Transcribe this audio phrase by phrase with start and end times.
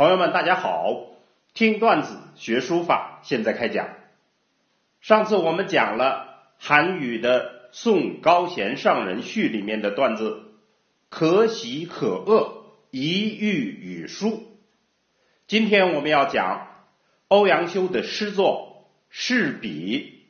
[0.00, 1.08] 朋友们，大家好！
[1.52, 3.86] 听段子学书法，现在开讲。
[5.02, 10.54] 上次我们讲了韩愈的《送高贤上人序》里面的段子
[11.10, 14.42] “可喜可恶，一喻语书”。
[15.46, 16.68] 今天我们要讲
[17.28, 20.24] 欧阳修的诗作《试笔》，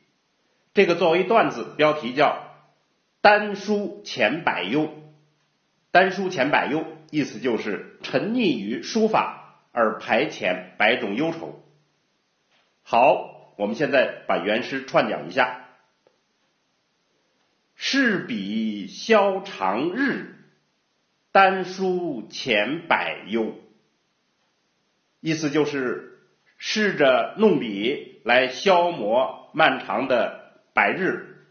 [0.73, 2.43] 这个作为段子，标题叫
[3.21, 4.89] “丹书遣百忧”。
[5.91, 9.37] 丹书遣百忧，意思就是沉溺于书法。
[9.71, 11.63] 而排遣百种忧愁。
[12.83, 15.67] 好，我们现在把原诗串讲一下：
[17.75, 20.35] 试笔消长日，
[21.31, 23.55] 丹书遣百忧。
[25.19, 26.19] 意思就是
[26.57, 31.45] 试着弄笔来消磨漫长的白日，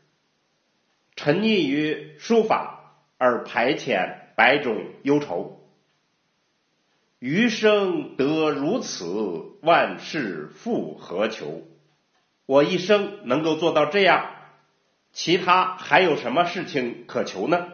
[1.16, 5.60] 沉溺于书法而排遣百种忧愁。
[7.21, 9.04] 余生得如此，
[9.60, 11.65] 万事复何求？
[12.46, 14.30] 我一生能够做到这样，
[15.13, 17.68] 其他还有什么事情可求呢？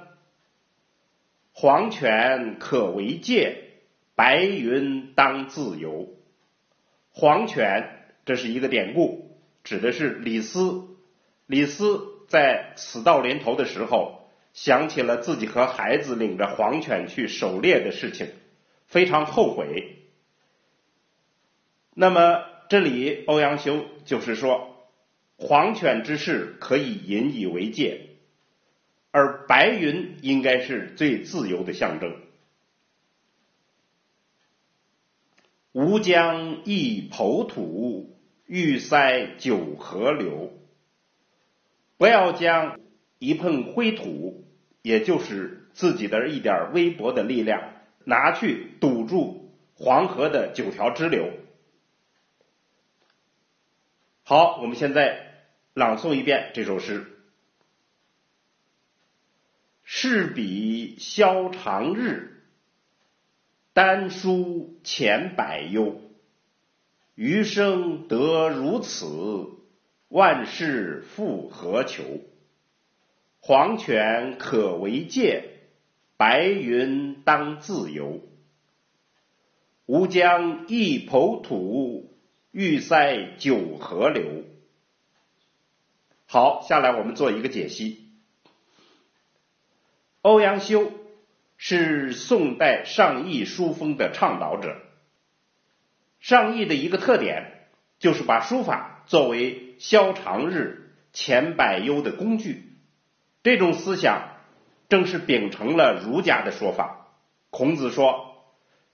[1.52, 3.62] 黄泉可为界，
[4.16, 6.08] 白云当自由。
[7.12, 7.88] 黄泉，
[8.24, 10.88] 这是一个典故，指的是李斯。
[11.46, 18.30] 李斯在死到临头的时候，想起了自己和孩子领着黄犬去狩猎的事情。
[18.86, 19.98] 非常后悔。
[21.94, 24.88] 那么这里欧阳修就是说，
[25.36, 28.10] 黄犬之事可以引以为戒，
[29.10, 32.16] 而白云应该是最自由的象征。
[35.72, 40.52] 吾将一抔土，欲塞九河流。
[41.98, 42.80] 不要将
[43.18, 44.44] 一碰灰土，
[44.82, 47.75] 也就是自己的一点微薄的力量。
[48.08, 51.32] 拿去堵住黄河的九条支流。
[54.22, 55.44] 好，我们现在
[55.74, 57.04] 朗诵一遍这首诗：
[59.82, 62.44] 试笔消长日，
[63.72, 66.00] 丹书遣百忧。
[67.16, 69.50] 余生得如此，
[70.06, 72.04] 万事复何求？
[73.40, 75.55] 黄泉可为界。
[76.16, 78.22] 白云当自由，
[79.84, 82.18] 吾将一抔土，
[82.52, 84.44] 欲塞九河流。
[86.26, 88.10] 好，下来我们做一个解析。
[90.22, 90.90] 欧阳修
[91.58, 94.80] 是宋代上意书风的倡导者。
[96.18, 102.72] 上意的一个特点就是把书法作为消长日、遣百忧的工具，
[103.42, 104.35] 这种思想。
[104.88, 107.08] 正是秉承了儒家的说法。
[107.50, 108.44] 孔子说：“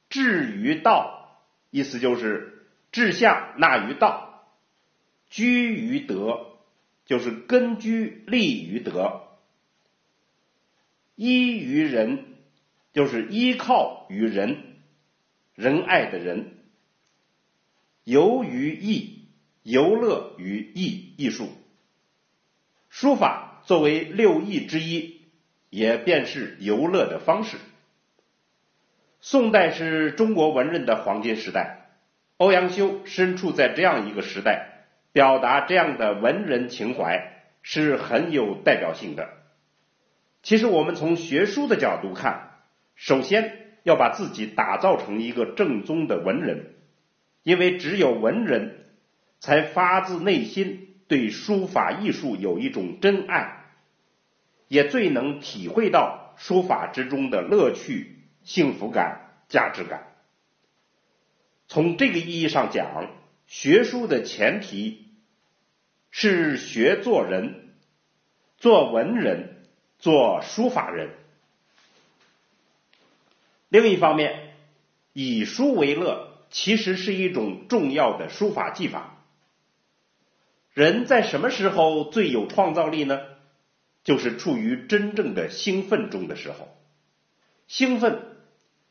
[0.09, 4.45] 志于道，意思就是志向纳于道；
[5.29, 6.59] 居于德，
[7.05, 9.23] 就是根居立于德；
[11.17, 12.37] 依于仁，
[12.93, 14.77] 就是依靠于仁，
[15.55, 16.45] 仁爱的仁；
[18.05, 19.27] 游于艺，
[19.63, 21.51] 游乐于艺艺术。
[22.89, 25.21] 书法作为六艺之一。”
[25.73, 27.57] 也便是游乐的方式。
[29.23, 31.87] 宋代是中国文人的黄金时代，
[32.37, 39.31] 欧阳修身处在这样一个时代，表达这样的文人情怀是很有代表性的。
[40.43, 42.51] 其实我们从学书的角度看，
[42.95, 46.75] 首先要把自己打造成一个正宗的文人，
[47.43, 48.89] 因为只有文人
[49.41, 53.62] 才发自内心对书法艺术有一种真爱。
[54.73, 60.15] 也最能体会到书法之中的乐趣、幸福感、价值感。
[61.69, 63.11] 从这个意义上讲，
[63.47, 65.11] 学书的前提
[66.11, 67.75] 是学做人，
[68.57, 69.67] 做文人，
[69.99, 71.11] 做书法人。
[73.69, 74.55] 另一方面，
[75.13, 79.23] 以书为乐，其实是一种重要的书法技法。
[80.73, 83.21] 人在什么时候最有创造力呢？
[84.05, 86.77] 就是处于真正的兴奋中的时候，
[87.69, 88.23] 兴奋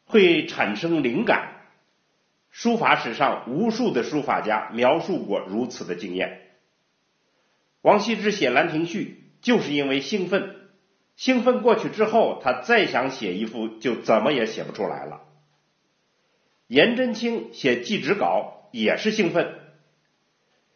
[0.05, 1.57] 会产生灵感。
[2.49, 6.41] 书法史上无数的书法家描述过如此的经验。
[7.81, 10.55] 王羲之写《兰亭序》就是因为兴奋，
[11.15, 15.21] 兴奋过去之后，他再想写一幅就怎么也写不出来了。
[16.67, 19.59] 颜真卿写《祭侄稿》也是兴奋，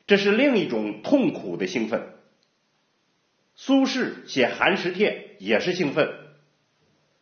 [0.07, 2.14] 这是另一种痛苦的兴奋。
[3.55, 6.13] 苏轼写《寒食帖》也是兴奋，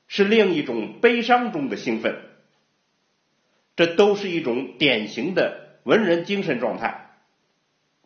[0.07, 2.21] 是另一种悲伤中的兴奋。
[3.75, 7.11] 这都是一种典型的文人精神状态。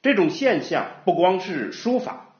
[0.02, 2.36] 这种现象不光是书法，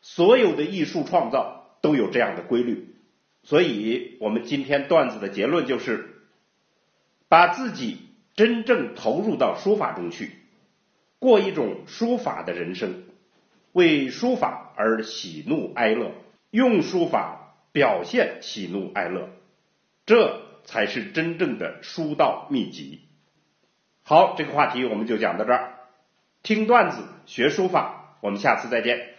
[0.00, 2.94] 所有的艺术创造都有这样的规律。
[3.42, 6.16] 所以，我们今天段子的结论就是：
[7.28, 7.98] 把自己
[8.34, 10.32] 真正投入到书法中去，
[11.20, 13.04] 过一种书法的人生，
[13.76, 16.12] 为书法而喜怒哀乐，
[16.50, 19.28] 用书法表现喜怒哀乐，
[20.06, 23.02] 这才是真正的书道秘籍。
[24.02, 25.74] 好，这个话题我们就讲到这儿。
[26.42, 29.15] 听段子学书法，我们下次再见。